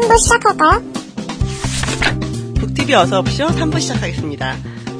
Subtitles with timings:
[0.00, 0.82] 3부 시작할까요?
[2.54, 4.56] 북TV 어서옵쇼 3부 시작하겠습니다.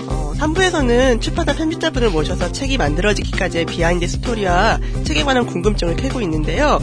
[0.08, 6.78] 어, 3부에서는 출판사 편집자분을 모셔서 책이 만들어지기까지의 behind story와 책에 관한 궁금증을 캐고 있는데요.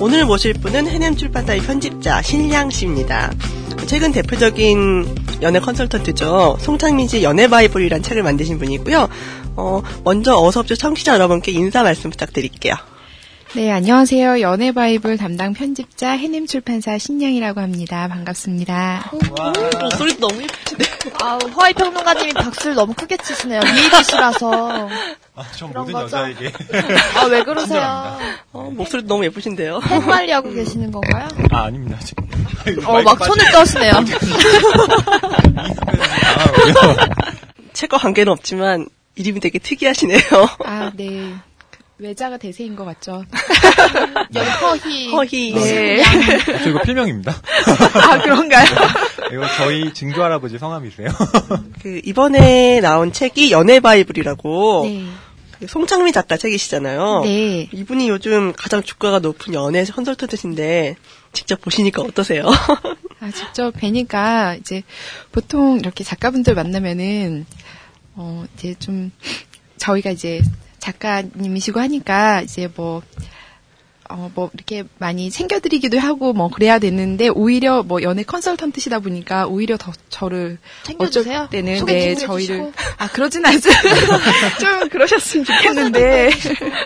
[0.00, 3.32] 오늘 모실 분은 해냄 출판사의 편집자 신량 씨입니다.
[3.86, 6.58] 최근 대표적인 연애 컨설턴트죠.
[6.60, 9.08] 송창민 씨의 연애 바이블이라는 책을 만드신 분이고요.
[9.56, 12.74] 어, 먼저 어서옵쇼 청취자 여러분께 인사 말씀 부탁드릴게요.
[13.54, 14.40] 네, 안녕하세요.
[14.40, 18.08] 연애 바이블 담당 편집자 해냄 출판사 신양이라고 합니다.
[18.08, 19.10] 반갑습니다.
[19.78, 20.84] 목소리 너무 예쁘시네.
[21.20, 23.60] 아, 허이 평론가님이 박수를 너무 크게 치시네요.
[23.60, 24.88] 미인이시라서.
[25.36, 26.04] 아, 전 모든 거죠?
[26.16, 26.50] 여자에게.
[27.16, 28.18] 아, 왜 그러세요?
[28.52, 29.76] 어, 목소리 너무 예쁘신데요.
[29.80, 31.28] 헛말리 하고 계시는 건가요?
[31.50, 32.26] 아, 아닙니다, 지금.
[32.86, 33.92] 어, 막 손을 떠시네요.
[37.74, 40.20] 책과 관계는 없지만 이름이 되게 특이하시네요.
[40.64, 41.34] 아, 네.
[42.02, 43.24] 외자가 대세인 것 같죠?
[44.34, 45.10] 여기 허희.
[45.12, 45.54] 허희.
[45.54, 46.02] 네.
[46.64, 47.32] 저 이거 필명입니다.
[48.10, 48.66] 아, 그런가요?
[49.32, 51.08] 이거 저희 증조 할아버지 성함이세요.
[51.80, 55.04] 그 이번에 나온 책이 연애 바이블이라고 네.
[55.60, 57.22] 그 송창민 작가 책이시잖아요.
[57.24, 57.68] 네.
[57.72, 60.96] 이분이 요즘 가장 주가가 높은 연애 컨설턴트신데
[61.32, 62.48] 직접 보시니까 어떠세요?
[63.20, 64.82] 아, 직접 뵈니까 이제
[65.30, 67.46] 보통 이렇게 작가분들 만나면은,
[68.16, 69.12] 어, 이제 좀,
[69.78, 70.42] 저희가 이제
[70.82, 73.02] 작가님이시고 하니까 이제 뭐,
[74.10, 79.78] 어, 뭐, 이렇게 많이 챙겨드리기도 하고, 뭐, 그래야 되는데, 오히려 뭐, 연애 컨설턴트시다 보니까, 오히려
[79.78, 81.42] 더 저를, 챙겨주세요.
[81.42, 82.32] 어쩔 때는, 네, 해주시고.
[82.32, 83.70] 저희를, 아, 그러진 않죠.
[84.60, 86.30] 좀 그러셨으면 좋겠는데,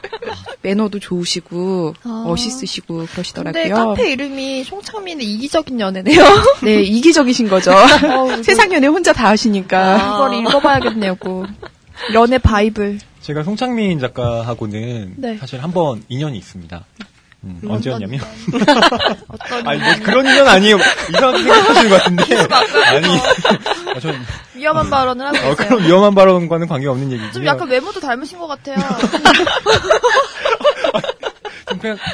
[0.62, 2.24] 매너도 좋으시고, 아.
[2.26, 3.74] 멋있으시고, 근데 그러시더라고요.
[3.74, 6.22] 카페 이름이 송창민의 이기적인 연애네요.
[6.62, 7.72] 네, 이기적이신 거죠.
[8.44, 9.96] 세상 연애 혼자 다 하시니까.
[9.96, 11.16] 이걸 읽어봐야겠네요.
[11.16, 11.46] 고
[12.12, 13.00] 연애 바이블.
[13.26, 15.36] 제가 송창민 작가하고는 네.
[15.38, 16.84] 사실 한 번 인연이 있습니다.
[17.42, 18.20] 음, 언제였냐면.
[19.28, 20.76] 어떤 아니, 뭐 그런 인연 아니에요.
[21.10, 22.22] 이상하게 생각하시는 것 같은데.
[22.86, 23.06] 아니.
[23.96, 24.14] 아, 전,
[24.54, 25.68] 위험한 발언을 하고 어, 계세요.
[25.70, 27.32] 그럼 위험한 발언과는 관계없는 얘기고요.
[27.32, 28.76] 좀 약간 외모도 닮으신 것 같아요.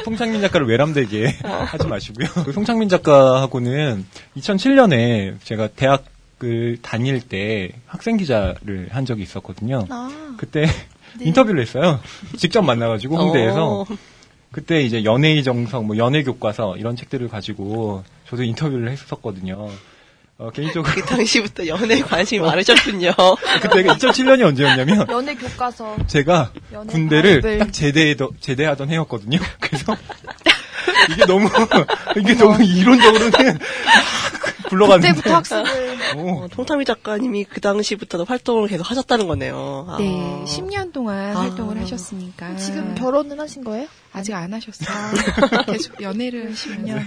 [0.05, 2.29] 송창민 작가를 외람되게 하지 마시고요.
[2.47, 4.07] 그 송창민 작가하고는
[4.39, 9.87] 2007년에 제가 대학을 다닐 때 학생 기자를 한 적이 있었거든요.
[9.91, 10.67] 아, 그때
[11.21, 12.01] 인터뷰를 했어요.
[12.37, 13.81] 직접 만나가지고 홍대에서.
[13.81, 13.87] 어,
[14.51, 19.71] 그때 이제 연애의 정성, 뭐 연애 교과서 이런 책들을 가지고 저도 인터뷰를 했었거든요.
[20.39, 23.13] 어, 개인적으로 그 당시부터 연애에 관심이 많으셨군요.
[23.63, 25.97] 그때가 2007년이 언제였냐면 연애 교과서.
[26.07, 27.59] 제가 연애 군대를 바이블.
[27.61, 29.39] 딱 제대 제대하던 해였거든요.
[29.61, 29.97] 그래서
[31.13, 31.49] 이게 너무
[32.17, 33.59] 이게 너무 이론적으로는 막
[34.69, 35.92] 굴러갔는데 그때부터 학습을.
[36.17, 39.87] 오, 어, 송창민 작가님이 그 당시부터도 활동을 계속 하셨다는 거네요.
[39.89, 39.97] 아.
[39.99, 40.05] 네,
[40.47, 41.41] 10년 동안 아.
[41.41, 42.57] 활동을 하셨으니까.
[42.57, 43.87] 지금 결혼은 하신 거예요?
[44.13, 44.89] 아직 안 하셨어요.
[45.67, 46.99] 계속 연애를 하시면요.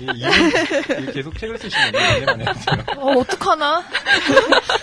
[0.00, 2.48] 이- 이- 이 계속 책을 쓰시면 연애만 돼요.
[2.98, 3.84] 어, 어떡하나?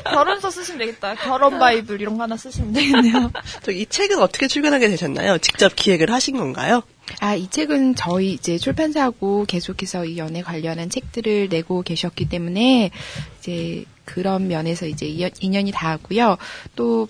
[0.05, 1.15] 결혼서 쓰시면 되겠다.
[1.15, 3.31] 결혼 바이블 이런 거 하나 쓰시면 되겠네요.
[3.63, 5.37] 저이 책은 어떻게 출간하게 되셨나요?
[5.39, 6.81] 직접 기획을 하신 건가요?
[7.19, 12.91] 아, 이 책은 저희 이제 출판사하고 계속해서 이 연애 관련한 책들을 내고 계셨기 때문에
[13.39, 16.37] 이제 그런 면에서 이제 이- 인연이 닿았고요.
[16.75, 17.07] 또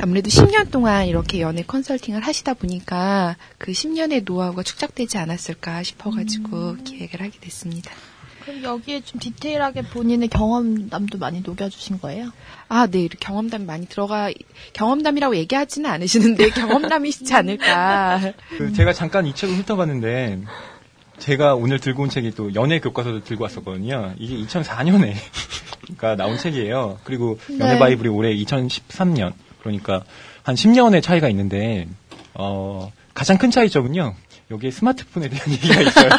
[0.00, 7.20] 아무래도 10년 동안 이렇게 연애 컨설팅을 하시다 보니까 그 10년의 노하우가 축적되지 않았을까 싶어가지고 기획을
[7.20, 7.90] 하게 됐습니다.
[8.46, 12.30] 그럼 여기에 좀 디테일하게 본인의 경험담도 많이 녹여주신 거예요?
[12.68, 14.30] 아, 네, 경험담이 많이 들어가,
[14.72, 18.32] 경험담이라고 얘기하지는 않으시는데 경험담이시지 않을까.
[18.56, 20.42] 그 제가 잠깐 이 책을 훑어봤는데
[21.18, 24.14] 제가 오늘 들고 온 책이 또 연애 교과서를 들고 왔었거든요.
[24.16, 25.14] 이게 2004년에
[25.82, 27.00] 그러니까 나온 책이에요.
[27.02, 27.78] 그리고 연애 네.
[27.80, 30.04] 바이블이 올해 2013년 그러니까
[30.44, 31.88] 한 10년의 차이가 있는데
[32.34, 34.14] 어, 가장 큰 차이점은요.
[34.52, 36.10] 여기에 스마트폰에 대한 얘기가 있어요.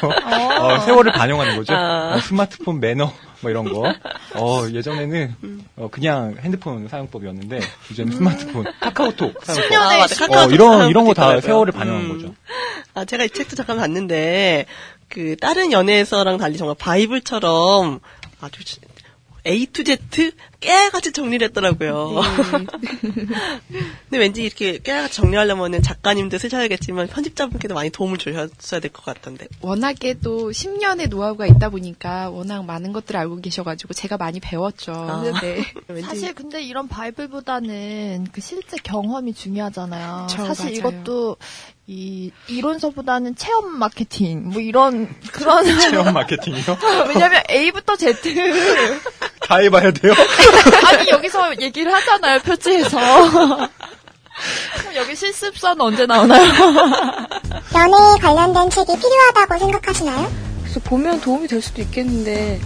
[0.76, 1.74] 어, 세월을 반영하는 거죠.
[1.74, 2.16] 아.
[2.16, 3.94] 어, 스마트폰 매너 뭐 이런 거.
[4.36, 5.36] 어, 예전에는
[5.76, 7.60] 어, 그냥 핸드폰 사용법이었는데
[7.92, 9.74] 이제는 스마트폰, 카카오톡 사용법.
[9.74, 10.16] 아, 맞아.
[10.16, 11.40] 어, 카카오톡 이런 이런 거 다.
[11.40, 12.10] 세월을 반영한 음.
[12.14, 12.36] 거죠.
[12.94, 14.66] 아, 제가 이 책도 잠깐 봤는데,
[15.08, 18.00] 그, 다른 연애에서랑 달리 정말 바이블처럼
[18.42, 18.62] 아주
[19.46, 22.22] A to Z 깨알같이 정리를 했더라고요.
[24.10, 29.48] 근데 왠지 이렇게 깨알같이 정리하려면은 작가님도 쓰셔야겠지만 편집자분께도 많이 도움을 주셨어야 될 것 같던데.
[29.62, 34.94] 워낙에 또 10년의 노하우가 있다 보니까 워낙 많은 것들을 알고 계셔가지고 제가 많이 배웠죠.
[34.94, 35.24] 아.
[35.42, 35.64] 네.
[36.02, 40.28] 사실 근데 이런 바이블보다는 그 실제 경험이 중요하잖아요.
[40.30, 40.96] 그쵸, 사실 맞아요.
[41.02, 41.38] 이것도
[41.90, 46.78] 이 이론서보다는 체험 마케팅 뭐 이런 그런 체험 마케팅이요?
[47.08, 48.16] 왜냐면 A부터 Z
[49.48, 50.14] 다 해봐야 돼요?
[50.86, 52.98] 아니 여기서 얘기를 하잖아요 표지에서
[54.78, 56.44] 그럼 여기 실습선 언제 나오나요?
[57.74, 60.32] 연애에 관련된 책이 필요하다고 생각하시나요?
[60.62, 62.60] 그래서 보면 도움이 될 수도 있겠는데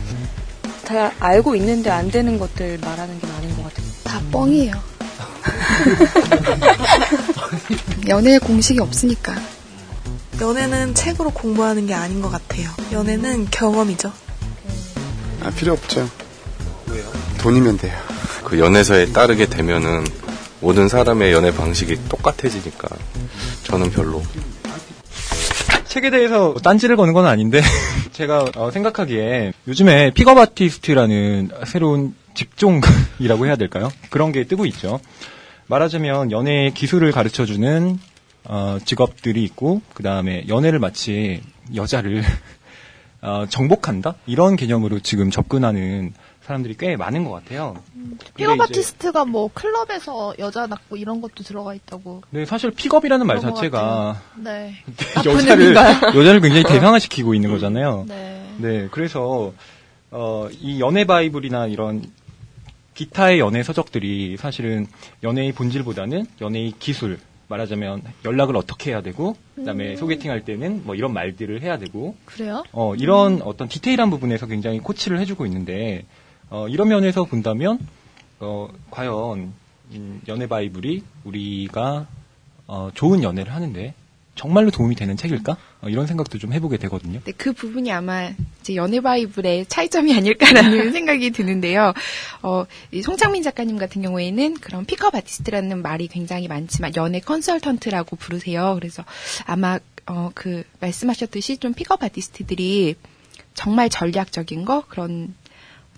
[0.86, 3.86] 다 알고 있는데 안 되는 것들 말하는 게 많은 것 같아요.
[4.04, 4.74] 다 뻥이에요.
[8.10, 9.36] 연애에 공식이 없으니까.
[10.42, 12.70] 연애는 책으로 공부하는 게 아닌 것 같아요.
[12.92, 14.12] 연애는 경험이죠.
[15.44, 16.10] 아, 필요 없죠.
[16.92, 17.04] 왜요?
[17.40, 17.98] 돈이면 돼요.
[18.44, 20.06] 그 연애사에 따르게 되면은
[20.60, 22.88] 모든 사람의 연애 방식이 똑같아지니까
[23.64, 24.22] 저는 별로.
[25.86, 27.62] 책에 대해서 딴지를 거는 건 아닌데
[28.14, 33.90] 제가 어, 생각하기에 요즘에 픽업 아티스트라는 새로운 직종이라고 해야 될까요?
[34.10, 35.00] 그런 게 뜨고 있죠.
[35.68, 38.00] 말하자면 연애 기술을 가르쳐주는
[38.46, 41.42] 어, 직업들이 있고 그 다음에 연애를 마치
[41.76, 42.24] 여자를
[43.22, 47.76] 어, 정복한다 이런 개념으로 지금 접근하는 사람들이 꽤 많은 것 같아요.
[48.36, 52.24] 픽업 근데 이제- 아티스트가 뭐 클럽에서 여자 낚고 이런 것도 들어가 있다고.
[52.32, 54.74] 네, 사실 픽업이라는 말 자체가 네.
[55.26, 55.76] 여자를
[56.16, 58.06] 여자를 굉장히 대상화시키고 있는 거잖아요.
[58.08, 58.46] 네.
[58.58, 59.54] 네, 그래서
[60.10, 62.04] 어, 이 연애 바이블이나 이런
[62.96, 64.88] 기타의 연애 서적들이 사실은
[65.24, 71.62] 연애의 본질보다는 연애의 기술 말하자면 연락을 어떻게 해야 되고 그다음에 소개팅할 때는 뭐 이런 말들을
[71.62, 72.64] 해야 되고 그래요?
[72.72, 76.06] 어, 이런 어떤 디테일한 부분에서 굉장히 코치를 해주고 있는데
[76.52, 77.80] 어, 이런 면에서 본다면
[78.40, 79.54] 어, 과연
[79.94, 82.08] 음, 연애 바이블이 우리가
[82.68, 83.94] 어, 좋은 연애를 하는데
[84.36, 85.58] 정말로 도움이 되는 책일까?
[85.82, 87.22] 어, 이런 생각도 좀 해보게 되거든요.
[87.24, 91.94] 네, 그 부분이 아마 이제 연애 바이블의 차이점이 아닐까라는 생각이 드는데요.
[92.42, 98.76] 어, 이 송창민 작가님 같은 경우에는 그런 픽업 아티스트라는 말이 굉장히 많지만 연애 컨설턴트라고 부르세요.
[98.78, 99.06] 그래서
[99.46, 102.96] 아마 어, 그 말씀하셨듯이 좀 픽업 아티스트들이
[103.54, 105.34] 정말 전략적인 거 그런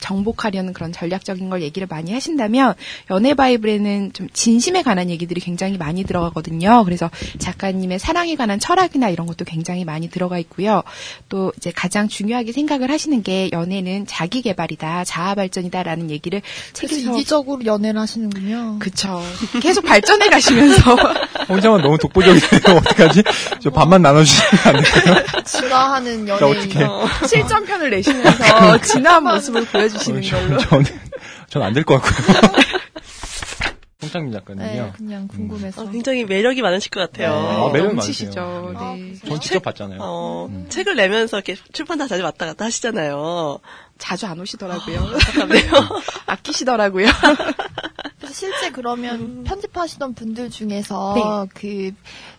[0.03, 2.75] 정복하려는 그런 전략적인 걸 얘기를 많이 하신다면
[3.09, 6.83] 연애 바이블에는 좀 진심에 관한 얘기들이 굉장히 많이 들어가거든요.
[6.83, 7.09] 그래서
[7.39, 10.83] 작가님의 사랑에 관한 철학이나 이런 것도 굉장히 많이 들어가 있고요.
[11.29, 16.41] 또 이제 가장 중요하게 생각을 하시는 게 연애는 자기 개발이다, 자아 발전이다라는 얘기를
[16.73, 18.79] 책에서 이기적으로 연애를 하시는군요.
[18.79, 19.21] 그쵸.
[19.61, 20.97] 계속 발전해 가시면서
[21.47, 22.61] 혼자만 너무 독보적이네요.
[22.77, 23.23] 어떡하지?
[23.61, 25.43] 저 반만 나눠주시면 안 될까요?
[25.45, 26.83] 진화하는 자, 연예인.
[26.83, 27.27] 어떻게.
[27.27, 30.57] 실전편을 내시면서 진화한 모습을 보여주 시는 걸로.
[30.69, 30.85] 저는,
[31.49, 32.63] 전안될 것 같고요.
[34.03, 34.93] 송창민 네, 작가님이요.
[34.97, 35.83] 그냥 궁금해서.
[35.83, 37.33] 어, 굉장히 매력이 많으실 것 같아요.
[37.33, 38.41] 아, 매력 넘치시죠.
[38.73, 38.95] 많으세요.
[38.95, 39.29] 네.
[39.29, 39.99] 전 직접 봤잖아요.
[40.01, 40.65] 어, 음.
[40.69, 43.59] 책을 내면서 이렇게 출판사 자주 왔다 갔다 하시잖아요.
[43.97, 44.99] 자주 안 오시더라고요.
[44.99, 45.71] 안타깝네요.
[46.27, 47.07] 아끼시더라고요.
[48.17, 49.43] 그래서 실제 그러면 음.
[49.45, 51.91] 편집하시던 분들 중에서 그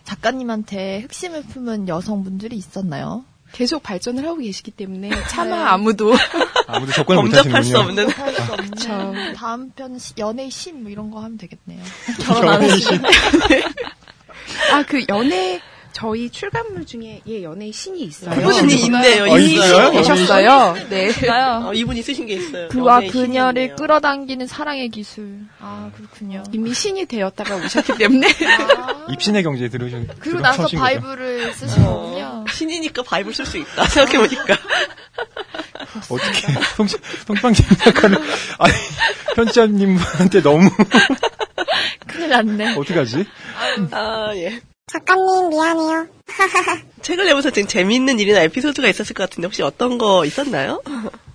[0.03, 3.25] 작가님한테 흑심을 품은 여성분들이 있었나요?
[3.55, 6.13] 계속 발전을 하고 계시기 때문에 차마 아무도
[6.67, 7.77] 아무도 접근을 범접할 수.
[7.77, 9.33] 없는 할수 없는.
[9.33, 11.81] 다음 편 시- 연애의 신뭐 이런 거 하면 되겠네요.
[12.25, 13.01] 결혼 안 하시는.
[14.73, 15.61] 아, 그 연애,
[15.93, 18.35] 저희 출간물 중에 예, 연애의 신이 있어요.
[18.35, 19.23] 그분이 있네요.
[19.23, 19.91] 아, 이미 있어요?
[19.91, 20.75] 계셨어요.
[20.89, 21.09] 네.
[21.29, 22.67] 어, 이분이 쓰신 게 있어요.
[22.67, 23.75] 그와 그녀를 신이네요.
[23.77, 25.39] 끌어당기는 사랑의 기술.
[25.61, 26.43] 아 그렇군요.
[26.51, 28.27] 이미 신이 되었다가 오셨기 때문에.
[28.27, 30.67] 아, 입신의 경제 들으신 그리고 나서?
[30.67, 31.87] 바이블을 거군요.
[31.87, 32.14] 어,
[32.55, 33.85] 신이니까 바이블 쓸 수 있다.
[33.85, 34.57] 생각해보니까.
[36.09, 38.17] 어떻게 송 송창민 작가를
[38.59, 38.73] 아니
[39.35, 40.69] 편집자님한테 너무
[42.07, 42.75] 큰일 났네.
[42.75, 43.25] 어떡하지?
[43.91, 44.61] 아, 예.
[44.87, 46.07] 작가님 미안해요.
[47.01, 50.81] 책을 내면서 지금 재미있는 일이나 에피소드가 있었을 것 같은데 혹시 어떤 거 있었나요?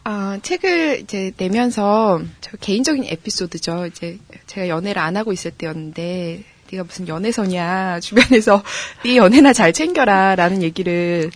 [0.05, 3.87] 아, 책을 이제 내면서 저 개인적인 에피소드죠.
[3.87, 8.63] 이제 제가 연애를 안 하고 있을 때였는데 네가 무슨 연애서냐 주변에서
[9.05, 11.31] 네 연애나 잘 챙겨라라는 얘기를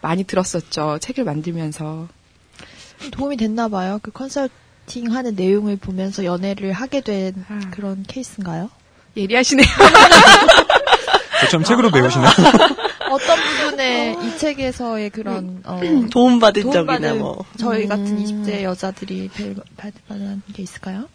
[0.00, 0.98] 많이 들었었죠.
[1.00, 2.08] 책을 만들면서.
[3.10, 3.98] 도움이 됐나 봐요.
[4.02, 7.60] 그 컨설팅 하는 내용을 보면서 연애를 하게 된 아.
[7.70, 8.70] 그런 케이스인가요?
[9.16, 9.66] 예리하시네요.
[11.42, 12.30] 저처럼 책으로 배우시나요?
[13.10, 17.44] 어떤 부분에 이 책에서의 그런 어, 도움받은 적이나 도움받은 뭐.
[17.58, 18.24] 저희 같은 음.
[18.24, 21.08] 20대 여자들이 별- 받을 만한 게 있을까요?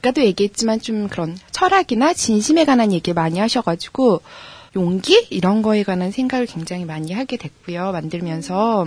[0.00, 4.22] 그 아까도 얘기했지만 좀 그런 철학이나 진심에 관한 얘기 많이 하셔가지고
[4.76, 8.86] 용기 이런 거에 관한 생각을 굉장히 많이 하게 됐고요 만들면서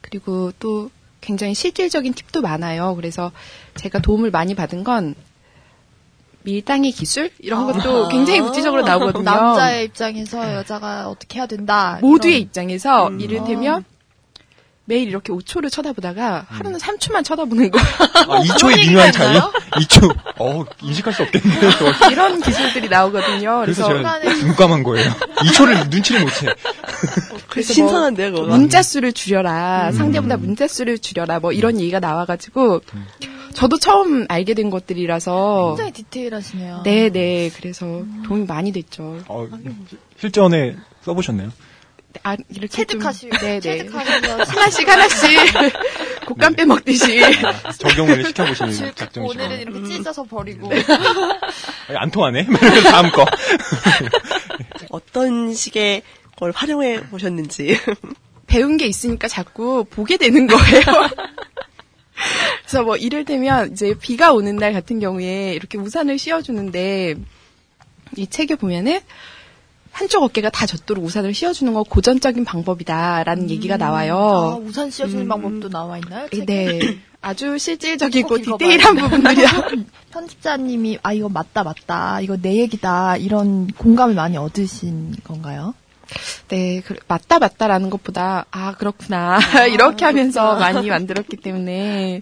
[0.00, 2.96] 그리고 또 굉장히 실질적인 팁도 많아요.
[2.96, 3.30] 그래서
[3.76, 5.14] 제가 도움을 많이 받은 건
[6.44, 9.22] 밀당의 기술 이런 것도 굉장히 구체적으로 나오거든요.
[9.22, 11.98] 남자의 입장에서 여자가 어떻게 해야 된다.
[12.00, 12.42] 모두의 이런.
[12.42, 13.20] 입장에서 음.
[13.20, 13.84] 이를테면
[14.92, 19.38] 매일 이렇게 5초를 쳐다보다가 하루는 3초만 쳐다보는 거 아, 2초의 미묘한 차이?
[19.38, 20.14] 2초.
[20.38, 21.70] 어, 인식할 수 없겠는데.
[21.78, 21.92] 저.
[22.12, 23.62] 이런 기술들이 나오거든요.
[23.64, 25.10] 그래서 그래서 제가 눈감한 거예요.
[25.10, 26.48] 2초를 눈치를 못 채.
[27.48, 28.46] 그래서 신선한데요, 그거.
[28.48, 29.92] 문자 수를 줄여라.
[29.92, 31.40] 상대보다 문자 수를 줄여라.
[31.40, 32.82] 뭐 이런 얘기가 나와가지고
[33.54, 36.82] 저도 처음 알게 된 것들이라서 굉장히 디테일하시네요.
[36.84, 39.20] 네 네 그래서 도움이 많이 됐죠.
[39.26, 39.48] 어,
[40.20, 41.50] 실전에 써보셨나요?
[42.22, 43.60] 아, 이렇게 체득하시, 좀, 네네.
[43.60, 45.38] 체득하시면 하나씩 하나씩
[46.26, 47.20] 곶감 빼먹듯이
[47.78, 49.42] 적용을 시켜보시는 즉 작정이시죠.
[49.42, 52.46] 오늘은 이렇게 찢어서 버리고 아니, 안 통하네?
[52.90, 53.24] 다음 거.
[54.90, 56.02] 어떤 식의
[56.36, 57.76] 걸 활용해 보셨는지.
[58.46, 60.82] 배운 게 있으니까 자꾸 보게 되는 거예요.
[62.60, 67.14] 그래서 뭐 이를테면 이제 비가 오는 날 같은 경우에 이렇게 우산을 씌워주는데
[68.16, 69.00] 이 책에 보면은
[69.92, 74.60] 한쪽 어깨가 다 젖도록 우산을 씌워주는 거 고전적인 방법이다라는 얘기가 아, 나와요.
[74.64, 76.28] 우산 씌워주는 방법도 나와 있나요?
[76.30, 76.44] 책에?
[76.46, 76.98] 네.
[77.20, 79.02] 아주 실질적이고 디테일한 돼.
[79.02, 79.48] 부분들이야.
[80.10, 85.74] 편집자님이 아 이거 맞다 맞다 이거 내 얘기다 이런 공감을 많이 얻으신 건가요?
[86.48, 89.38] 네, 그, 맞다 맞다라는 것보다 아 그렇구나
[89.72, 92.20] 이렇게 하면서 많이 만들었기 때문에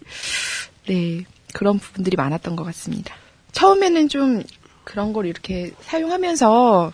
[0.86, 1.24] 네
[1.54, 3.14] 그런 부분들이 많았던 것 같습니다.
[3.52, 4.42] 처음에는 좀
[4.84, 6.92] 그런 걸 이렇게 사용하면서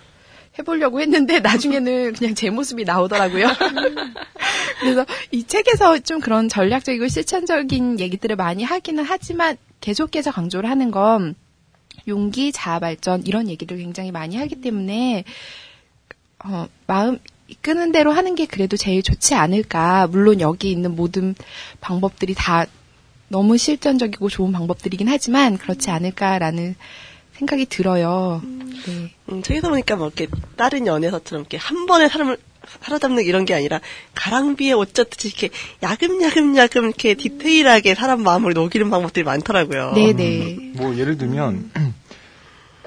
[0.59, 3.47] 해보려고 했는데 나중에는 그냥 제 모습이 나오더라고요.
[4.81, 11.35] 그래서 이 책에서 좀 그런 전략적이고 실천적인 얘기들을 많이 하기는 하지만 계속해서 강조를 하는 건
[12.09, 15.25] 용기, 자아 발전 이런 얘기를 굉장히 많이 하기 때문에
[16.45, 20.09] 어, 마음 이끄는 대로 하는 게 그래도 제일 좋지 않을까.
[20.09, 21.35] 물론 여기 있는 모든
[21.81, 22.67] 방법들이 다
[23.29, 26.77] 너무 실전적이고 좋은 방법들이긴 하지만 그렇지 않을까라는
[27.39, 28.41] 생각이 들어요.
[28.87, 29.13] 네.
[29.31, 30.27] 음, 책에서 보니까 뭐 이렇게
[30.57, 32.39] 다른 연애서처럼 이렇게 한 번에 사람을
[32.83, 33.81] 사로잡는 이런 게 아니라
[34.15, 35.51] 가랑비에 옷 젖듯이 이렇게
[35.83, 39.93] 야금야금야금 이렇게 디테일하게 사람 마음을 녹이는 방법들이 많더라고요.
[39.95, 40.73] 네네.
[40.75, 41.71] 뭐 예를 들면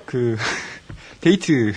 [0.06, 0.38] 그
[1.22, 1.74] 데이트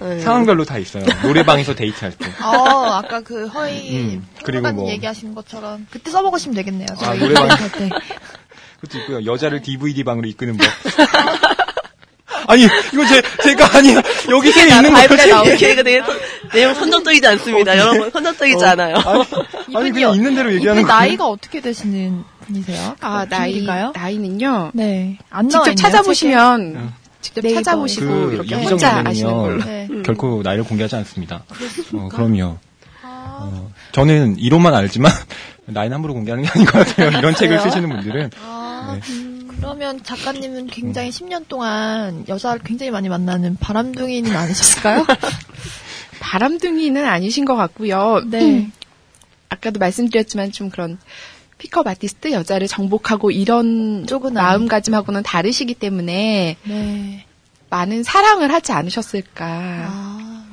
[0.00, 0.20] 네.
[0.20, 1.04] 상황별로 다 있어요.
[1.22, 2.26] 노래방에서 데이트할 때.
[2.44, 6.88] 어 아까 그 허이 음, 그리고 뭐- 얘기하신 것처럼 그때 써먹으시면 되겠네요.
[6.98, 7.48] 아, 노래방.
[7.48, 7.88] 할 때.
[8.80, 9.24] 그것도 있고요.
[9.24, 10.66] 여자를 DVD 방으로 이끄는 법.
[12.48, 12.62] 아니
[12.92, 14.00] 이거 제 제가 아니야
[14.30, 14.94] 여기 에 있는
[15.58, 15.74] 책에.
[15.76, 16.16] 게 되게 선-
[16.52, 17.76] 내용 선정적이지 않습니다.
[17.78, 18.96] 여러분 선정적이지 어, 않아요.
[18.96, 21.00] 아니, 아니 그냥 있는 대로 얘기하는 이분 거예요.
[21.00, 22.96] 나이가 어떻게 되시는 분이세요?
[23.00, 23.92] 아 나이 비밀인가요?
[23.94, 24.70] 나이는요.
[24.74, 25.18] 네.
[25.30, 27.62] 안 직접 있네요, 찾아보시면 직접 네이버에.
[27.62, 29.64] 찾아보시고 그 이렇게 이기정 혼자 아시는 걸로.
[29.64, 29.88] 네.
[30.04, 31.42] 결코 나이를 공개하지 않습니다.
[31.94, 32.58] 어, 그럼요.
[33.02, 35.10] 아, 어, 저는 이론만 알지만
[35.66, 37.18] 나이는 함부로 공개하는 게 아닌 것 같아요.
[37.18, 37.60] 이런 책을?
[37.60, 39.00] 쓰시는 분들은 아, 네.
[39.56, 45.06] 그러면 작가님은 굉장히 10년 동안 여자를 굉장히 많이 만나는 바람둥이는 아니셨을까요?
[46.20, 48.22] 바람둥이는 아니신 것 같고요.
[48.26, 48.70] 네.
[49.48, 50.98] 아까도 말씀드렸지만 좀 그런
[51.58, 57.26] 픽업 아티스트 여자를 정복하고 이런 쪽은 마음가짐하고는 다르시기 때문에 네.
[57.70, 59.46] 많은 사랑을 하지 않으셨을까.
[59.46, 60.46] 아,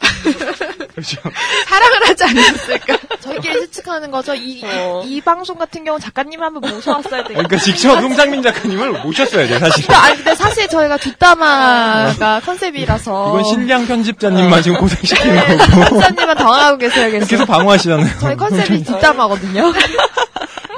[0.92, 1.20] 그렇죠.
[1.66, 2.98] 사랑을 하지 않으셨을까.
[3.20, 4.34] 저희끼리 하는 거죠.
[4.34, 5.02] 이, 어.
[5.04, 7.42] 이 방송 같은 경우 작가님 한번 모셔왔어야 되겠다.
[7.48, 9.90] 그러니까 직접 송상민 작가님을 모셨어야 돼 사실.
[9.92, 13.28] 아니, 근데 사실 저희가 뒷담화가 컨셉이라서.
[13.30, 17.28] 이건 신량 편집자님만 지금 고생시키는 네, 거고 편집자님은 당황하고 계셔야겠어요.
[17.28, 18.18] 계속 방어하시잖아요.
[18.20, 19.72] 저희 컨셉이 뒷담화거든요.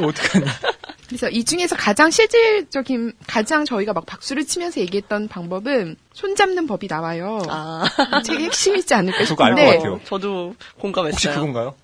[0.02, 0.44] 어떡하니?
[1.08, 7.42] 그래서 이 중에서 가장 실질적인, 가장 저희가 막 박수를 치면서 얘기했던 방법은 손잡는 법이 나와요.
[7.50, 7.84] 아,
[8.18, 10.00] 이 책의 핵심이지 않을까 싶은데 같아요.
[10.06, 11.34] 저도 혹시 공감했어요.
[11.34, 11.74] 그건가요?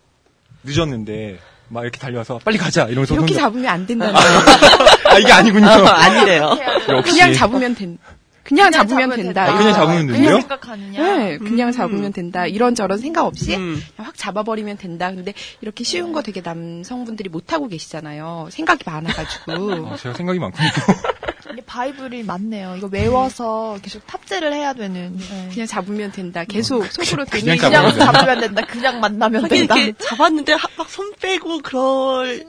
[0.64, 1.38] 늦었는데
[1.68, 5.66] 막 이렇게 달려와서 빨리 가자 이러면서 이렇게 손잡- 잡으면 안 된다는 아 이게 아니군요.
[5.66, 6.56] 아, 아니래요.
[6.88, 7.98] 역시 그냥 잡으면 된.
[8.44, 9.42] 그냥, 잡으면 된다.
[9.44, 10.40] 아, 그냥 잡으면 그냥 된대요?
[10.40, 11.16] 생각하느냐.
[11.18, 12.46] 네, 그냥 잡으면 된다.
[12.46, 13.74] 이런저런 생각 없이 음.
[13.94, 15.10] 그냥 확 잡아버리면 된다.
[15.10, 18.48] 근데 이렇게 쉬운 거 되게 남성분들이 못하고 계시잖아요.
[18.50, 19.52] 생각이 많아가지고.
[19.88, 20.66] 어, 제가 생각이 많군요.
[21.58, 22.76] 이게 바이블이 많네요.
[22.76, 25.16] 이거 외워서 계속 탑재를 해야 되는.
[25.18, 25.48] 네.
[25.52, 26.44] 그냥 잡으면 된다.
[26.44, 28.12] 계속 속으로 그냥 괜히 잡으면 그냥 된다.
[28.12, 28.62] 잡으면 된다.
[28.68, 29.76] 그냥 만나면 하긴 된다.
[29.76, 32.44] 이렇게 잡았는데 막 손 빼고 그럴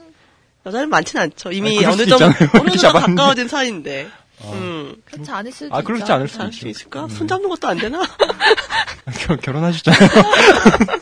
[0.64, 1.50] 여자는 많지는 않죠.
[1.50, 2.26] 이미 아니, 어느 정도.
[2.60, 3.00] 어느 정도.
[3.00, 4.08] 가까워진 사이인데.
[4.44, 4.94] 음.
[5.04, 6.10] 그렇지 않을 수도 아 그렇지.
[6.12, 6.68] 않을 수도 있죠.
[6.68, 7.08] 있을까?
[7.08, 8.00] 손 잡는 것도 안 되나?
[9.26, 10.08] 결, 결혼하셨잖아요.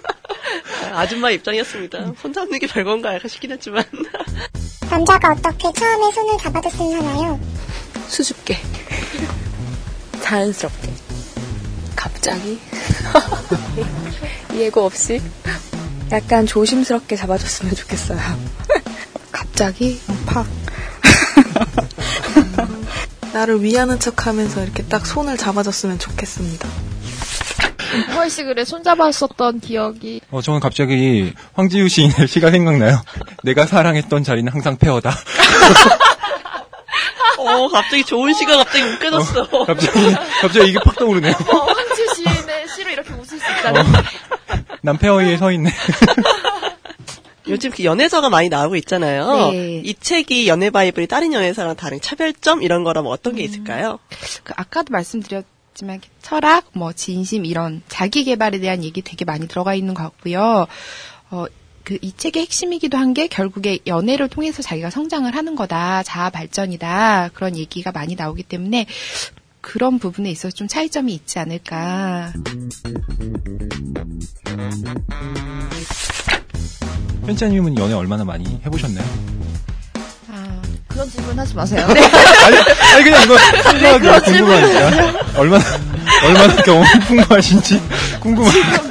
[0.96, 2.12] 아줌마 입장이었습니다.
[2.22, 3.84] 손 잡는 게 별건가 약간 싶긴 했지만.
[4.90, 7.38] 남자가 어떻게 처음에 손을 잡아줬으면 하나요?
[8.08, 8.58] 수줍게.
[10.20, 10.92] 자연스럽게.
[11.94, 12.58] 갑자기.
[14.54, 15.20] 예고 없이.
[16.10, 18.18] 약간 조심스럽게 잡아줬으면 좋겠어요.
[19.30, 20.46] 갑자기 팍.
[23.32, 26.68] 나를 위하는 척 하면서 이렇게 딱 손을 잡아줬으면 좋겠습니다.
[28.14, 33.00] 허이 씨 그래 손잡았었던 기억이 어, 저는 갑자기 황지우 시인의 시가 생각나요.
[33.44, 35.10] 내가 사랑했던 자리는 항상 페어다.
[37.38, 39.48] 어, 갑자기 좋은 시가 갑자기 웃겨졌어.
[39.64, 41.32] 갑자기 갑자기 이게 팍 떠오르네요.
[41.32, 43.78] 어, 황지우 시인의 시로 이렇게 웃을 수 있다니.
[44.82, 45.70] 난 페어 위에 서 있네.
[47.48, 49.50] 요즘 그 연애서가 많이 나오고 있잖아요.
[49.52, 49.80] 네.
[49.84, 53.98] 이 책이 연애 바이블이 다른 연애서랑 다른 차별점 이런 거라면 어떤 게 있을까요?
[54.44, 59.94] 그 아까도 말씀드렸지만 철학, 뭐 진심 이런 자기 개발에 대한 얘기 되게 많이 들어가 있는
[59.94, 60.66] 것 같고요.
[61.30, 61.46] 어,
[61.88, 67.30] 그 이 책의 핵심이기도 한 게 결국에 연애를 통해서 자기가 성장을 하는 거다, 자아 발전이다
[67.32, 68.84] 그런 얘기가 많이 나오기 때문에
[69.62, 72.32] 그런 부분에 있어서 좀 차이점이 있지 않을까.
[77.26, 79.04] 편지자님은 연애 얼마나 많이 해보셨나요?
[80.30, 81.86] 아, 그런 질문 하지 마세요.
[81.88, 82.00] 아니,
[82.56, 83.36] 아니 그냥 이거
[83.98, 85.64] 그런 궁금하니까 얼마나
[86.24, 87.80] 얼마나 경험 풍부하신지
[88.20, 88.82] 궁금하니까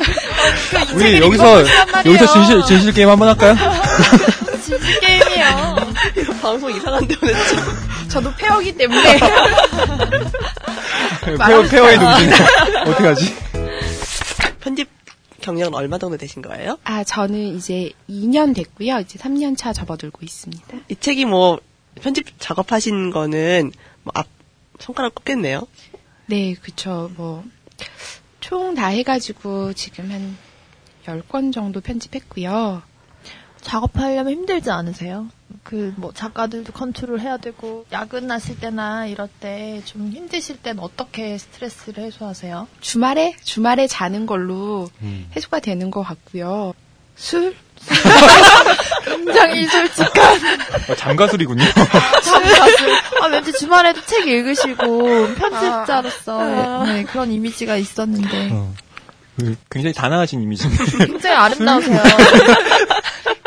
[0.96, 1.64] 우리 여기서
[2.06, 3.56] 여기서 진실 진실 게임 한번 할까요?
[4.64, 5.78] 진실 게임이에요.
[6.42, 7.60] 방송 이상한데 오늘 좀.
[8.10, 9.20] 저도 페어기 때문에
[11.26, 12.32] 페어 페어의 동진
[12.86, 13.36] 어떻게 하지?
[14.62, 14.90] 편집
[15.42, 16.78] 경력은 얼마 정도 되신 거예요?
[16.84, 19.00] 아 저는 이제 2년 됐고요.
[19.00, 20.78] 이제 3년 차 접어들고 있습니다.
[20.90, 21.60] 이 책이 뭐
[22.02, 23.72] 편집 작업하신 거는
[24.04, 24.28] 뭐 앞
[24.80, 25.68] 손가락 꼽겠네요.
[26.28, 27.10] 네, 그쵸.
[27.18, 27.44] 뭐,
[28.48, 30.38] 총 다 해가지고 지금 한
[31.06, 32.82] 10권 정도 편집했고요.
[33.62, 35.28] 작업하려면 힘들지 않으세요?
[35.64, 42.04] 그 뭐 작가들도 컨트롤 해야 되고 야근하실 때나 이럴 때 좀 힘드실 땐 어떻게 스트레스를
[42.06, 42.68] 해소하세요?
[42.80, 44.90] 주말에, 주말에 자는 걸로
[45.36, 46.74] 해소가 되는 것 같고요.
[47.16, 47.54] 술?
[49.06, 50.38] 굉장히 솔직한
[50.90, 51.64] 어, 장가술이군요.
[52.24, 52.92] 장가술.
[53.22, 58.74] 아 왠지 주말에도 책 읽으시고 편집자로서 네, 그런 이미지가 있었는데 어,
[59.40, 62.02] 그 굉장히 단아하신 이미지인데 굉장히 아름다우세요.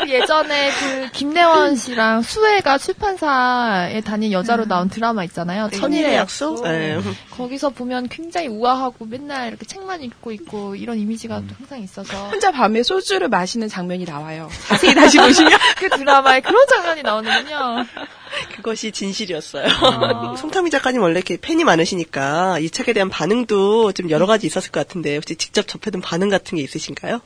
[0.02, 5.70] 그 예전에 그 김래원 씨랑 수혜가 출판사에 다닌 여자로 나온 드라마 있잖아요.
[5.70, 6.62] 천일의 약속.
[6.62, 6.98] 네.
[7.30, 12.50] 거기서 보면 굉장히 우아하고 맨날 이렇게 책만 읽고 있고 이런 이미지가 또 항상 있어서 혼자
[12.50, 14.48] 밤에 소주를 마시는 장면이 나와요.
[14.68, 15.52] 자세히 다시 보시면.
[15.76, 17.84] 그 드라마에 그런 장면이 나오는군요.
[18.54, 19.68] 그것이 진실이었어요.
[20.38, 24.86] 송타미 작가님 원래 이렇게 팬이 많으시니까 이 책에 대한 반응도 좀 여러 가지 있었을 것
[24.86, 27.20] 같은데 혹시 직접 접해둔 반응 같은 게 있으신가요?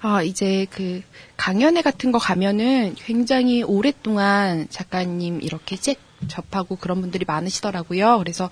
[0.00, 1.02] 아, 이제 그
[1.36, 5.98] 강연회 같은 거 가면은 굉장히 오랫동안 작가님 이렇게 책
[6.28, 8.18] 접하고 그런 분들이 많으시더라고요.
[8.18, 8.50] 그래서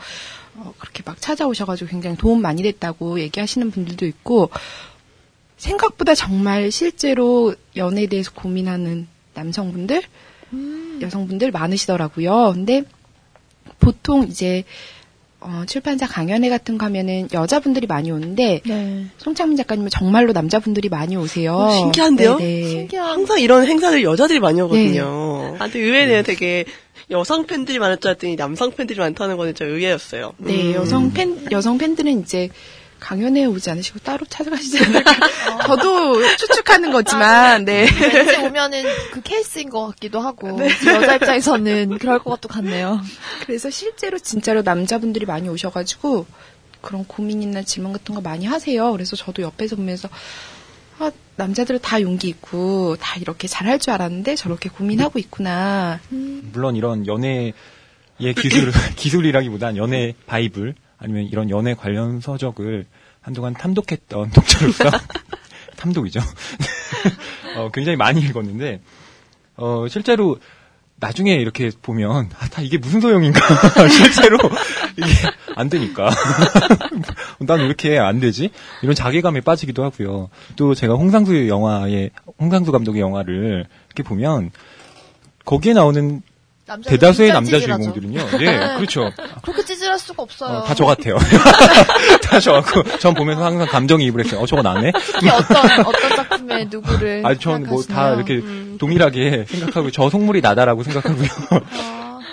[0.57, 4.51] 어, 그렇게 막 찾아오셔가지고 굉장히 도움 많이 됐다고 얘기하시는 분들도 있고
[5.57, 10.03] 생각보다 정말 실제로 연애에 대해서 고민하는 남성분들,
[11.01, 12.53] 여성분들 많으시더라고요.
[12.55, 12.83] 근데
[13.79, 14.65] 보통 이제
[15.41, 19.07] 어, 출판사 강연회 같은 거 하면은 여자분들이 많이 오는데 네.
[19.19, 21.55] 송창민 작가님은 정말로 남자분들이 많이 오세요.
[21.55, 22.39] 어, 신기한데요?
[22.39, 22.89] 네네.
[22.97, 25.57] 항상 이런 행사들 여자들이 많이 오거든요.
[25.59, 26.23] 아, 근데 의외네요.
[26.25, 26.65] 되게
[27.11, 30.35] 여성 팬들이 많을 줄 알았더니 남성 팬들이 많다는 거는 저 의외였어요.
[30.39, 30.75] 네, 음.
[30.75, 32.51] 여성 팬 여성 팬들은 이제
[33.01, 35.15] 강연회에 오지 않으시고 따로 찾아가시지 않을까.
[35.67, 37.87] 저도 추측하는 거지만, 네.
[38.15, 43.01] 왠지 오면은 그 케이스인 것 같기도 하고 여자 입장에서는 그럴 것도 같네요.
[43.47, 46.27] 그래서 실제로 진짜로 남자분들이 많이 오셔가지고
[46.81, 48.93] 그런 고민이나 질문 같은 거 많이 하세요.
[48.93, 50.09] 그래서 저도 옆에서 보면서
[50.99, 56.01] 아, 남자들은 다 용기 있고 다 이렇게 잘할 줄 알았는데 저렇게 고민하고 있구나.
[56.11, 57.53] 물론 이런 연애의
[58.37, 62.87] 기술, 기술이라기보단 연애 바이블, 아니면 이런 연애 관련 서적을
[63.21, 64.85] 한동안 탐독했던 독자로서,
[65.77, 66.21] 탐독이죠.
[67.57, 68.81] 어, 굉장히 많이 읽었는데,
[69.57, 70.39] 어, 실제로
[71.01, 73.41] 나중에 이렇게 보면, 아, 다 이게 무슨 소용인가.
[73.89, 74.37] 실제로
[74.97, 75.07] 이게
[75.55, 76.11] 안 되니까.
[77.39, 78.51] 난왜 이렇게 안 되지?
[78.83, 80.29] 이런 자괴감에 빠지기도 하고요.
[80.57, 84.51] 또 제가 홍상수 영화의, 홍상수 감독의 영화를 이렇게 보면,
[85.45, 86.21] 거기에 나오는
[86.85, 87.93] 대다수의 남자 찌질하죠.
[87.93, 88.21] 주인공들은요.
[88.45, 89.11] 예, 그렇죠.
[89.43, 90.59] 그렇게 찌질할 수가 없어요.
[90.59, 91.17] 어, 다저 같아요.
[92.23, 94.41] 다 저 같고, 전 보면서 항상 감정이입을 했어요.
[94.41, 94.93] 어, 저거 나네?
[94.95, 98.15] 특히 어떤 어떤 작품의 누구를 아니, 전뭐 다?
[98.15, 98.77] 이렇게 음.
[98.79, 101.29] 동일하게 생각하고, 저 속물이 나다라고 생각하고요.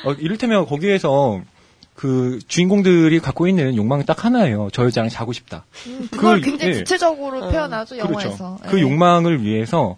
[0.06, 1.42] 어, 이를테면 거기에서
[1.96, 4.68] 그 주인공들이 갖고 있는 욕망이 딱 하나예요.
[4.74, 5.66] 저 여자랑 자고 싶다.
[5.88, 6.78] 음, 그걸 그, 굉장히 예.
[6.80, 7.50] 구체적으로 어.
[7.50, 8.58] 표현하죠 영화에서.
[8.58, 8.58] 그렇죠.
[8.66, 8.70] 예.
[8.70, 9.98] 그 욕망을 위해서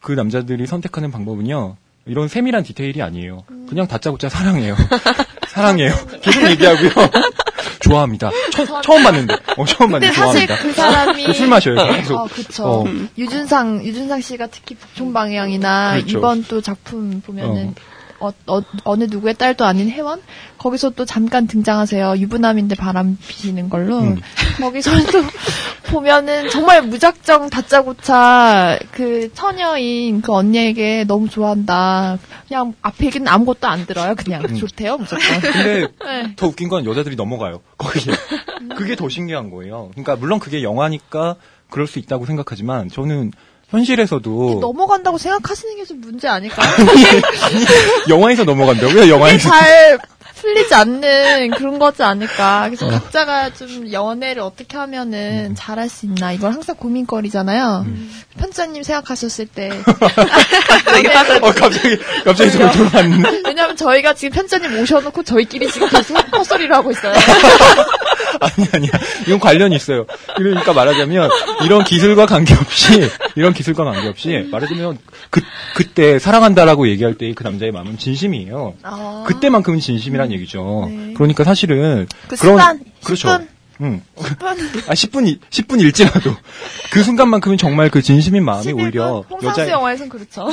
[0.00, 1.76] 그 남자들이 선택하는 방법은요.
[2.06, 3.44] 이런 세밀한 디테일이 아니에요.
[3.50, 3.66] 음.
[3.68, 4.76] 그냥 다짜고짜 사랑해요.
[5.48, 5.92] 사랑해요.
[6.20, 6.90] 계속 얘기하고요.
[7.80, 8.30] 좋아합니다.
[8.52, 9.34] 처, 처음 봤는데.
[9.56, 10.56] 어, 처음 봤는데 사실 좋아합니다.
[10.56, 12.16] 그 사람이 술 마셔요, 계속.
[12.16, 12.64] 어, 그쵸.
[12.64, 12.84] 어.
[13.18, 16.18] 유준상 유준상 씨가 특히 북촌 방향이나 그렇죠.
[16.18, 17.74] 이번 또 작품 보면은
[18.46, 18.96] 어.
[18.96, 20.20] 느 누구의 딸도 아닌 혜원
[20.58, 24.20] 거기서 또 잠깐 등장하세요 유부남인데 바람 피시는 걸로 음.
[24.60, 25.22] 거기서 또
[25.90, 33.86] 보면은 정말 무작정 다짜고짜 그 처녀인 그 언니에게 너무 좋아한다 그냥 앞에 얘기는 아무것도 안
[33.86, 34.56] 들어요 그냥 음.
[34.56, 36.36] 좋대요 무조건 근데 네.
[36.36, 37.60] 더 웃긴 건 여자들이 넘어가요.
[37.78, 38.14] 거기에.
[38.76, 39.90] 그게 더 신기한 거예요.
[39.92, 41.36] 그러니까 물론 그게 영화니까
[41.70, 43.32] 그럴 수 있다고 생각하지만 저는
[43.72, 46.68] 현실에서도 넘어간다고 생각하시는 게 좀 문제 아닐까요?
[48.08, 49.08] 영화에서 넘어간다고요?
[49.08, 49.48] 영화에서.
[49.48, 49.98] 잘
[50.36, 52.64] 풀리지 않는 그런 거지 않을까.
[52.66, 52.90] 그래서 어.
[52.90, 55.54] 각자가 좀 연애를 어떻게 하면은 음.
[55.56, 56.32] 잘할 수 있나.
[56.32, 57.86] 이걸 항상 고민거리잖아요.
[58.38, 59.70] 편자님 생각하셨을 때.
[61.42, 63.42] 어, 갑자기, 갑자기 저를 돌아봤는데.
[63.46, 67.12] 왜냐면 저희가 지금 편자님 모셔놓고 저희끼리 지금 계속 헛소리를 하고 있어요.
[68.40, 68.90] 아니, 아니야.
[69.26, 70.06] 이건 관련이 있어요.
[70.36, 71.30] 그러니까 말하자면,
[71.64, 74.98] 이런 기술과 관계없이, 이런 기술과 관계없이, 말하자면,
[75.30, 75.40] 그,
[75.74, 78.74] 그때 사랑한다라고 얘기할 때 그 남자의 마음은 진심이에요.
[78.82, 79.24] 아.
[79.26, 80.86] 그때만큼은 진심이란 얘기죠.
[80.90, 81.14] 네.
[81.14, 83.28] 그러니까 사실은, 그 그런, 순간, 그렇죠.
[83.28, 83.46] 10분?
[83.80, 84.02] 응.
[84.86, 86.36] 아, 10분, 10분 일지라도.
[86.92, 90.48] 그 순간만큼은 정말 그 진심인 마음이 오히려 여자의, 영화에선 그렇죠.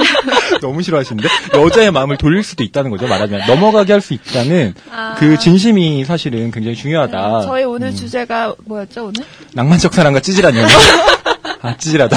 [0.60, 1.28] 너무 싫어하시는데?
[1.54, 3.46] 여자의 마음을 돌릴 수도 있다는 거죠, 말하자면.
[3.46, 5.14] 넘어가게 할 수 있다는 아.
[5.18, 7.42] 그 진심이 사실은 굉장히 중요하다.
[7.42, 7.94] 저희 오늘 음.
[7.94, 9.24] 주제가 뭐였죠, 오늘?
[9.54, 10.68] 낭만적 사랑과 찌질한 연애.
[11.62, 12.16] 아, 찌질하다.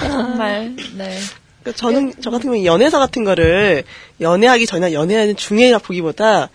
[0.00, 1.18] 정말, 네.
[1.64, 3.84] 그 저는 저 같은 경우에 연애사 같은 거를
[4.20, 6.48] 연애하기 전이나 연애하는 중에라 보기보다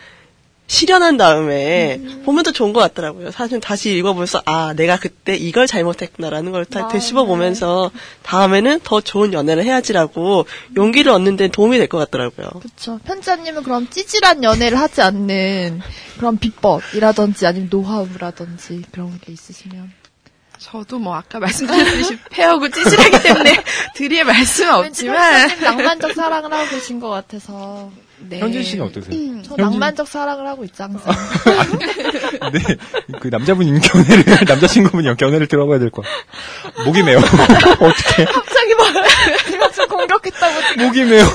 [0.66, 3.32] 실현한 다음에 보면 더 좋은 것 같더라고요.
[3.32, 7.92] 사실 다시 읽어보면서 아 내가 그때 이걸 잘못했구나라는 걸 다 되씹어 보면서
[8.24, 10.46] 다음에는 더 좋은 연애를 해야지라고
[10.78, 12.50] 용기를 얻는 데 도움이 될 것 같더라고요.
[12.62, 12.98] 그렇죠.
[13.04, 15.82] 편자님은 그럼 찌질한 연애를 하지 않는
[16.18, 19.92] 그런 비법이라든지 아니면 노하우라든지 그런 게 있으시면.
[20.64, 23.64] 저도 뭐 아까 말씀드렸듯이 패하고 찌질하기 때문에
[23.96, 27.92] 드릴 말씀은 없지만 낭만적 사랑을 하고 계신 것 같아서.
[28.30, 28.40] 네.
[28.40, 29.12] 현진 씨는 어떠세요?
[29.44, 31.14] 저 현진- 낭만적 사랑을 하고 있죠, 항상.
[32.54, 32.60] 네.
[33.20, 36.86] 그 남자분이 견해를, 남자친구분이 견해를 들어봐야 될것 같아요.
[36.86, 37.18] 목이 메요.
[37.80, 38.26] 어떻게?
[38.26, 39.08] 갑자기 말해.
[39.52, 40.86] 제가 좀 공격했다고 지금.
[40.88, 41.26] 목이 메요.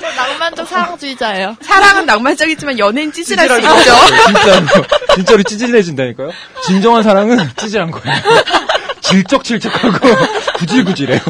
[0.00, 1.56] 저 낭만적 사랑주의자예요.
[1.62, 3.68] 사랑은 낭만적이지만 연애는 찌질할 수 있죠.
[3.68, 3.94] 거예요.
[4.26, 4.84] 진짜로.
[5.14, 6.30] 진짜로 찌질해진다니까요.
[6.64, 8.16] 진정한 사랑은 찌질한 거예요.
[9.00, 9.98] 질척질척하고
[10.56, 11.20] 구질구질해요.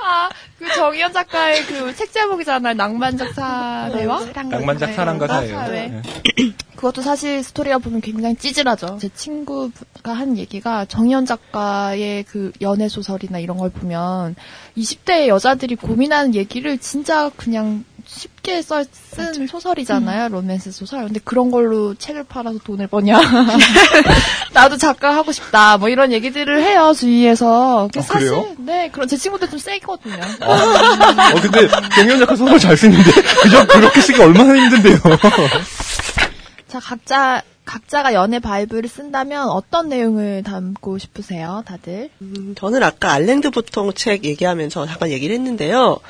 [0.00, 0.28] 아,
[0.68, 2.74] 그 정희연 작가의 그 책 제목이잖아요.
[2.74, 4.26] 낭만적 사회와?
[4.34, 5.56] 낭만적 사랑과 사회요.
[5.56, 5.88] 사회.
[5.88, 6.02] 네.
[6.76, 8.98] 그것도 사실 스토리가 보면 굉장히 찌질하죠.
[9.00, 14.36] 제 친구가 한 얘기가 정희연 작가의 그 연애 소설이나 이런 걸 보면
[14.76, 20.28] 20대 여자들이 고민하는 얘기를 진짜 그냥 쉽게 써, 쓴 소설이잖아요.
[20.30, 21.04] 로맨스 소설.
[21.04, 23.20] 근데 그런 걸로 책을 팔아서 돈을 버냐.
[24.54, 25.76] 나도 작가 하고 싶다.
[25.76, 27.88] 뭐 이런 얘기들을 해요, 주위에서.
[27.94, 28.48] 아, 사실, 그래요?
[28.58, 30.22] 네, 그런 제 친구들 좀 세거든요.
[30.40, 33.10] 어, 근데 정현 작가 소설 잘 쓰는데
[33.42, 34.96] 그저 그렇게 쓰기 얼마나 힘든데요.
[36.66, 42.08] 자, 각자, 각자가 연애 바이블을 쓴다면 어떤 내용을 담고 싶으세요, 다들?
[42.22, 46.00] 음, 저는 아까 알랭드 보통 책 얘기하면서 잠깐 얘기를 했는데요.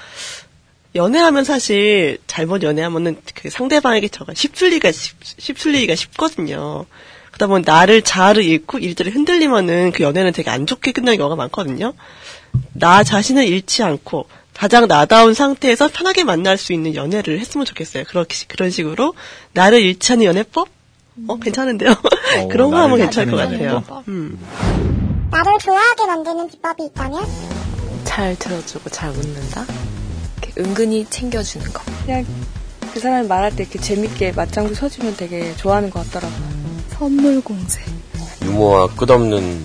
[0.94, 6.87] 연애하면 사실 잘못 연애하면은 그 상대방에게 저가 휩쓸리기가 쉽, 휩쓸리기가 쉽거든요.
[7.29, 11.92] 그러다 보면 나를 자아를 잃고 일들이 흔들리면은 그 연애는 되게 안 좋게 끝나는 경우가 많거든요.
[12.72, 18.05] 나 자신을 잃지 않고 가장 나다운 상태에서 편하게 만날 수 있는 연애를 했으면 좋겠어요.
[18.09, 19.14] 그렇게 그런 식으로
[19.53, 20.68] 나를 잃지 않는 연애법?
[21.29, 21.94] 어 괜찮은데요.
[22.51, 23.85] 그런 거 하면 괜찮을 것 같아요.
[24.09, 24.38] 음.
[25.31, 27.24] 나를 좋아하게 만드는 비법이 있다면?
[28.05, 29.66] 잘 들어주고 잘 웃는다?
[30.42, 31.83] 이렇게 은근히 챙겨주는 거.
[32.05, 32.27] 그냥
[32.92, 36.48] 그 사람이 말할 때 이렇게 재밌게 맞장구 쳐주면 되게 좋아하는 것 같더라고요.
[36.90, 37.81] 선물 공세.
[38.44, 39.64] 유머와 끝없는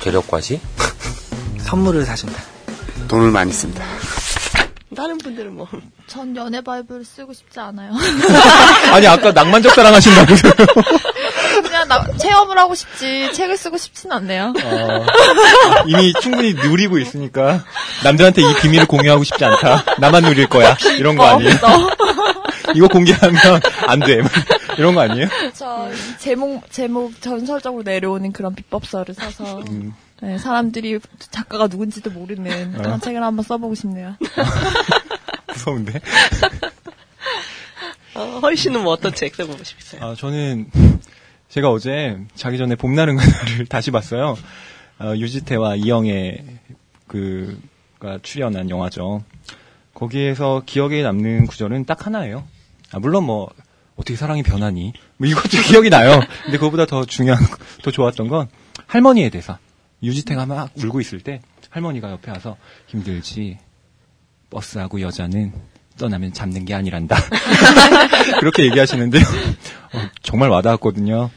[0.00, 0.60] 계력과시?
[1.60, 2.42] 선물을 사준다.
[3.08, 3.84] 돈을 많이 쓴다.
[4.94, 5.66] 다른 분들은 뭐
[6.06, 7.92] 전 연애 바이블을 쓰고 싶지 않아요.
[8.92, 10.36] 아니 아까 낭만적 사랑 하신다고요.
[11.92, 14.54] 나, 체험을 하고 싶지, 책을 쓰고 싶진 않네요.
[14.62, 15.06] 어,
[15.86, 17.64] 이미 충분히 누리고 있으니까
[18.02, 19.84] 남들한테 이 비밀을 공유하고 싶지 않다.
[19.98, 20.76] 나만 누릴 거야.
[20.98, 21.52] 이런 거 아니에요?
[22.74, 24.22] 이거 공개하면 안 돼.
[24.78, 25.28] 이런 거 아니에요?
[25.54, 29.94] 저 제목 제목 전설적으로 내려오는 그런 비법서를 사서 음.
[30.22, 30.98] 네, 사람들이
[31.30, 32.98] 작가가 누군지도 모르는 그런 어.
[32.98, 34.16] 책을 한번 써보고 싶네요.
[35.52, 36.00] 무서운데.
[38.14, 40.02] 어, 허이 씨는 뭐 어떤 책 써보고 싶으세요?
[40.02, 40.70] 아, 저는
[41.52, 44.38] 제가 어제 자기 전에 봄날은 그날을 다시 봤어요.
[44.98, 46.42] 어, 유지태와 이영애
[47.06, 49.22] 그가 출연한 영화죠.
[49.92, 52.48] 거기에서 기억에 남는 구절은 딱 하나예요.
[52.90, 53.50] 아, 물론 뭐
[53.96, 54.94] 어떻게 사랑이 변하니?
[55.18, 56.22] 뭐 이것도 기억이 나요.
[56.44, 57.44] 근데 그거보다 더 중요한,
[57.82, 58.48] 더 좋았던 건
[58.86, 59.58] 할머니의 대사.
[60.02, 63.58] 유지태가 막 울고 있을 때 할머니가 옆에 와서 힘들지.
[64.48, 65.52] 버스하고 여자는
[65.98, 67.16] 떠나면 잡는 게 아니란다.
[68.40, 69.22] 그렇게 얘기하시는데요.
[69.22, 71.30] 어, 정말 와닿았거든요.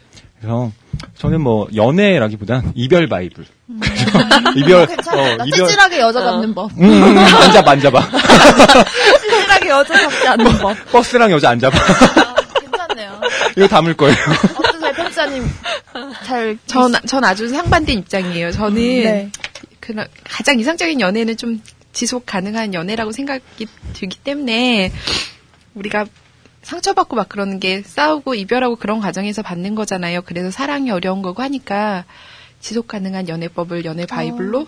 [0.45, 0.71] 그래서
[1.17, 3.45] 저는 뭐 연애라기보단 이별 바이블.
[3.81, 4.19] 그죠?
[4.55, 5.37] 이별 괜찮아.
[5.37, 6.71] 나 어, 이별 찌질하게 여자 잡는 법.
[6.77, 8.07] 음, 음, 안 잡아 안 잡아.
[9.21, 10.77] 찌질하게 여자 잡지 않는 법.
[10.91, 11.75] 버스랑 여자 안 잡아.
[12.61, 13.21] 괜찮네요.
[13.57, 14.15] 이거 담을 거예요.
[14.59, 15.43] 어떠세요, 편지자님?
[16.23, 18.51] 잘 전, 전 아주 상반된 입장이에요.
[18.51, 19.31] 저는 네.
[19.79, 19.95] 그
[20.29, 21.59] 가장 이상적인 연애는 좀
[21.91, 24.91] 지속 가능한 연애라고 생각이 들기 때문에
[25.73, 26.05] 우리가
[26.65, 30.21] 상처받고 막 그러는 게 싸우고 이별하고 그런 과정에서 받는 거잖아요.
[30.23, 32.05] 그래서 사랑이 어려운 거고 하니까
[32.59, 34.65] 지속 가능한 연애법을 연애 바이블로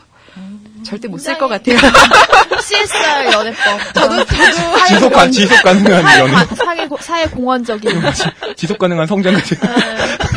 [0.83, 1.77] 절대 못 쓸 것 같아요.
[2.61, 3.93] CSR 연애법.
[3.95, 6.31] 저도 저도 지속 가 지속 가능한 연애.
[6.33, 7.89] 관- 사회, 사회 공헌적인.
[8.55, 9.57] 지속 가능한 성장 같은.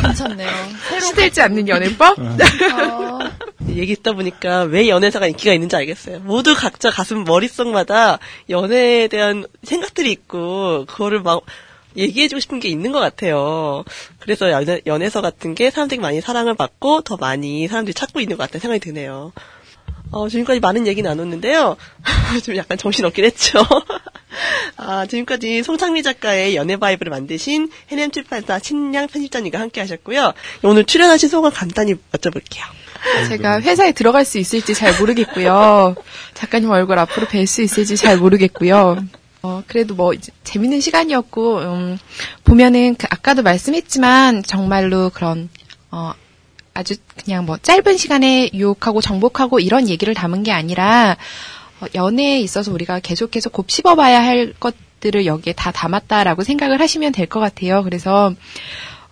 [0.01, 0.49] 괜찮네요.
[1.01, 2.17] 시들지 않는 연애법?
[2.19, 3.19] 어,
[3.69, 6.19] 얘기 듣다 보니까 왜 연애사가 인기가 있는지 알겠어요.
[6.19, 11.43] 모두 각자 가슴 머릿속마다 연애에 대한 생각들이 있고 그거를 막
[11.97, 13.83] 얘기해주고 싶은 게 있는 것 같아요.
[14.19, 18.43] 그래서 연애, 연애서 같은 게 사람들이 많이 사랑을 받고 더 많이 사람들이 찾고 있는 것
[18.43, 19.33] 같다는 생각이 드네요.
[20.11, 21.77] 어, 지금까지 많은 얘기 나눴는데요.
[22.43, 23.59] 좀 약간 정신없긴 했죠.
[24.77, 30.33] 아, 지금까지 송창미 작가의 연애 바이브를 만드신 해냄 출판사 신양 편집자님과 함께 하셨고요.
[30.63, 32.63] 오늘 출연하신 소감 간단히 여쭤볼게요.
[33.27, 35.95] 제가 회사에 들어갈 수 있을지 잘 모르겠고요.
[36.33, 39.03] 작가님 얼굴 앞으로 뵐 수 있을지 잘 모르겠고요.
[39.43, 40.13] 어, 그래도 뭐
[40.43, 41.97] 재밌는 시간이었고 음,
[42.43, 45.49] 보면은 그 아까도 말씀했지만 정말로 그런
[45.89, 46.13] 어,
[46.73, 51.17] 아주 그냥 뭐 짧은 시간에 유혹하고 정복하고 이런 얘기를 담은 게 아니라 어,
[51.95, 57.83] 연애에 있어서 우리가 계속해서 곱씹어봐야 할 것들을 여기에 다 담았다라고 생각을 하시면 될 것 같아요.
[57.83, 58.33] 그래서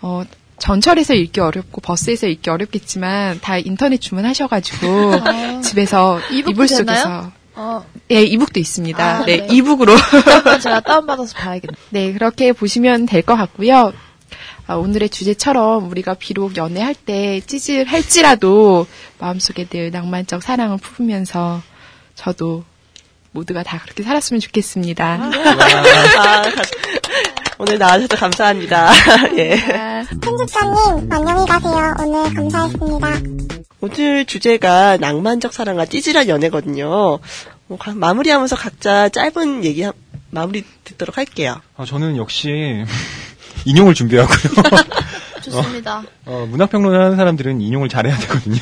[0.02, 0.24] 어,
[0.60, 4.88] 전철에서 읽기 어렵고 버스에서 읽기 어렵겠지만 다 인터넷 주문하셔가지고
[5.26, 5.62] 아.
[5.62, 6.68] 집에서 이불?
[6.68, 9.04] 속에서 어, 예 이북도 있습니다.
[9.04, 9.48] 아, 네, 네.
[9.56, 9.94] 이북으로
[10.62, 11.76] 제가 다운받아서 봐야겠네.
[11.90, 13.92] 네 그렇게 보시면 될 것 같고요.
[14.68, 18.86] 아, 오늘의 주제처럼 우리가 비록 연애할 때 찌질할지라도
[19.18, 21.62] 마음속에 늘 낭만적 사랑을 품으면서
[22.24, 22.66] 저도
[23.32, 25.06] 모두가 다 그렇게 살았으면 좋겠습니다.
[25.22, 25.30] 아,
[26.42, 26.52] 가-
[27.60, 28.92] 오늘 나와주셔서 감사합니다.
[29.38, 29.56] 예.
[30.22, 31.94] 편집자님, 안녕히 가세요.
[32.00, 33.08] 오늘 감사했습니다.
[33.82, 36.90] 오늘 주제가 낭만적 사랑과 찌질한 연애거든요.
[37.70, 39.94] 어, 가- 마무리하면서 각자 짧은 얘기 한-
[40.32, 41.62] 마무리 듣도록 할게요.
[41.78, 42.84] 아, 저는 역시
[43.66, 44.38] 인용을 준비하고요.
[45.44, 46.04] 좋습니다.
[46.26, 48.60] 어, 문학평론 하는 사람들은 인용을 잘해야 되거든요.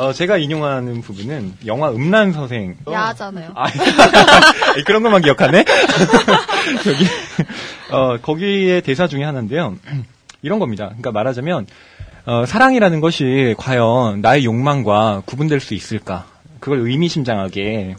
[0.00, 2.74] 어, 제가 인용하는 부분은 영화 음란 서생.
[2.90, 3.50] 야하잖아요.
[3.54, 3.66] 아,
[4.86, 5.58] 그런 것만 기억하네?
[6.86, 7.04] 여기,
[7.90, 9.76] 어, 거기에 대사 중에 하나인데요.
[10.40, 10.86] 이런 겁니다.
[10.86, 11.66] 그러니까 말하자면,
[12.24, 16.24] 어, 사랑이라는 것이 과연 나의 욕망과 구분될 수 있을까?
[16.60, 17.96] 그걸 의미심장하게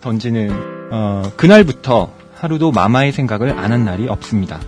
[0.00, 0.50] 던지는,
[0.90, 4.58] 어, 그날부터 하루도 마마의 생각을 안 한 날이 없습니다.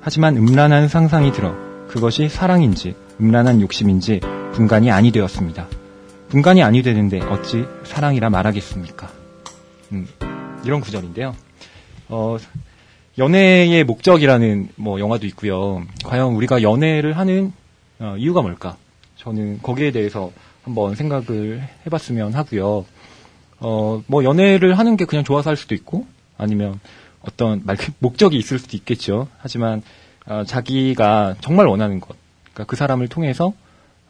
[0.00, 1.54] 하지만 음란한 상상이 들어
[1.86, 4.20] 그것이 사랑인지 음란한 욕심인지
[4.54, 5.66] 분간이 아니 되었습니다.
[6.30, 9.10] 분간이 아니 되는데 어찌 사랑이라 말하겠습니까?
[9.90, 10.06] 음,
[10.64, 11.34] 이런 구절인데요.
[12.08, 12.36] 어,
[13.18, 15.82] 연애의 목적이라는 뭐 영화도 있고요.
[16.04, 17.52] 과연 우리가 연애를 하는
[17.98, 18.76] 어, 이유가 뭘까?
[19.16, 20.30] 저는 거기에 대해서
[20.62, 22.84] 한번 생각을 해봤으면 하고요.
[23.58, 26.06] 어, 뭐 연애를 하는 게 그냥 좋아서 할 수도 있고
[26.38, 26.78] 아니면
[27.22, 29.26] 어떤 말 목적이 있을 수도 있겠죠.
[29.38, 29.82] 하지만
[30.26, 33.52] 어, 자기가 정말 원하는 것, 그러니까 그 사람을 통해서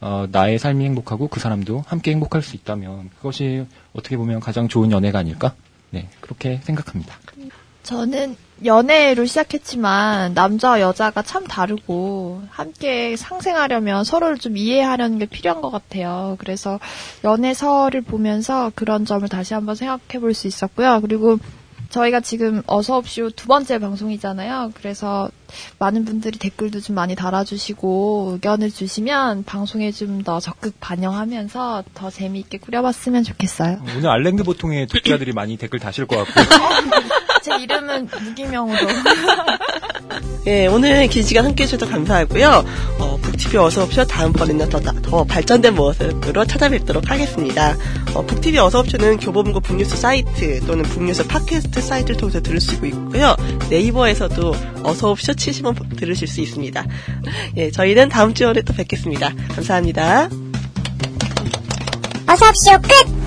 [0.00, 4.90] 어, 나의 삶이 행복하고 그 사람도 함께 행복할 수 있다면 그것이 어떻게 보면 가장 좋은
[4.90, 5.54] 연애가 아닐까?
[5.90, 7.16] 네, 그렇게 생각합니다.
[7.82, 15.70] 저는 연애로 시작했지만 남자와 여자가 참 다르고 함께 상생하려면 서로를 좀 이해하려는 게 필요한 것
[15.70, 16.36] 같아요.
[16.38, 16.78] 그래서
[17.24, 21.00] 연애서를 보면서 그런 점을 다시 한번 생각해 볼 수 있었고요.
[21.00, 21.38] 그리고
[21.90, 24.72] 저희가 지금 어서옵쇼 두 번째 방송이잖아요.
[24.74, 25.28] 그래서
[25.78, 32.58] 많은 분들이 댓글도 좀 많이 달아주시고 의견을 주시면 방송에 좀 더 적극 반영하면서 더 재미있게
[32.58, 33.80] 꾸려봤으면 좋겠어요.
[33.96, 36.32] 오늘 알랭드 보통의 독자들이 많이 댓글 다실 것 같고
[37.42, 38.78] 제 이름은 무기명으로.
[40.46, 42.64] 예, 오늘 긴 시간 함께 해주셔서 감사하고요.
[42.98, 47.76] 어, 북TV 어서옵쇼 다음번에는 더, 나- 더 발전된 모습으로 찾아뵙도록 하겠습니다.
[48.14, 53.36] 어, 북TV 어서옵쇼는 교보문고 북뉴스 사이트 또는 북뉴스 팟캐스트 사이트를 통해서 들을 수 있고요.
[53.68, 56.84] 네이버에서도 어서옵쇼 치시면 들으실 수 있습니다.
[57.56, 59.30] 예, 저희는 다음 주에 또 뵙겠습니다.
[59.54, 60.28] 감사합니다.
[62.26, 63.19] 어서옵쇼 끝!